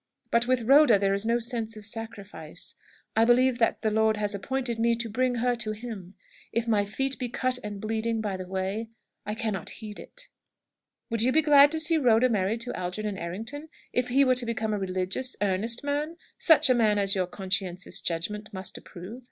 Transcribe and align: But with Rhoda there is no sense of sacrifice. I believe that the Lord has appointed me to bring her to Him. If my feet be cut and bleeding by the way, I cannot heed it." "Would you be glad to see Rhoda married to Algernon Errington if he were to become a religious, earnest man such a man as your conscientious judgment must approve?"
But 0.31 0.47
with 0.47 0.63
Rhoda 0.63 0.97
there 0.97 1.13
is 1.13 1.27
no 1.27 1.37
sense 1.37 1.77
of 1.77 1.85
sacrifice. 1.85 2.73
I 3.15 3.23
believe 3.23 3.59
that 3.59 3.83
the 3.83 3.91
Lord 3.91 4.17
has 4.17 4.33
appointed 4.33 4.79
me 4.79 4.95
to 4.95 5.07
bring 5.07 5.35
her 5.35 5.53
to 5.57 5.73
Him. 5.73 6.15
If 6.51 6.67
my 6.67 6.85
feet 6.85 7.19
be 7.19 7.29
cut 7.29 7.59
and 7.63 7.79
bleeding 7.79 8.19
by 8.19 8.35
the 8.35 8.47
way, 8.47 8.89
I 9.27 9.35
cannot 9.35 9.69
heed 9.69 9.99
it." 9.99 10.27
"Would 11.11 11.21
you 11.21 11.31
be 11.31 11.43
glad 11.43 11.71
to 11.73 11.79
see 11.79 11.99
Rhoda 11.99 12.29
married 12.29 12.61
to 12.61 12.73
Algernon 12.75 13.19
Errington 13.19 13.69
if 13.93 14.07
he 14.07 14.25
were 14.25 14.33
to 14.33 14.45
become 14.47 14.73
a 14.73 14.79
religious, 14.79 15.35
earnest 15.39 15.83
man 15.83 16.17
such 16.39 16.67
a 16.67 16.73
man 16.73 16.97
as 16.97 17.13
your 17.13 17.27
conscientious 17.27 18.01
judgment 18.01 18.51
must 18.51 18.79
approve?" 18.79 19.19